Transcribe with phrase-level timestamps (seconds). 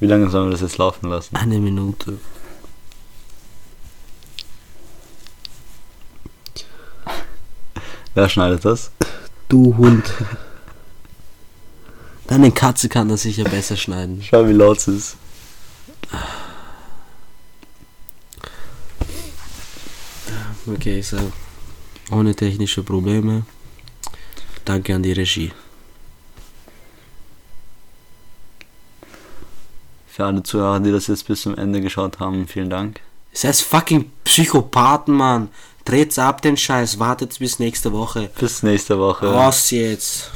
[0.00, 1.34] Wie lange sollen wir das jetzt laufen lassen?
[1.34, 2.18] Eine Minute.
[8.14, 8.90] Wer schneidet das?
[9.48, 10.12] Du Hund.
[12.26, 14.22] Deine Katze kann das sicher besser schneiden.
[14.22, 15.16] Schau, wie laut es ist.
[20.66, 21.18] Okay, so.
[22.10, 23.44] Ohne technische Probleme.
[24.64, 25.52] Danke an die Regie.
[30.06, 33.00] Für alle Zuhörer, die das jetzt bis zum Ende geschaut haben, vielen Dank.
[33.32, 35.48] Seid fucking Psychopathen, Mann.
[35.84, 36.98] Dreht's ab den Scheiß.
[36.98, 38.28] Wartet bis nächste Woche.
[38.38, 39.32] Bis nächste Woche.
[39.32, 40.30] Raus jetzt.